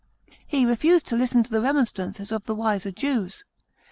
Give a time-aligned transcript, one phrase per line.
[0.27, 3.43] f He refused to listen to the remonstrances of the wiser Jews.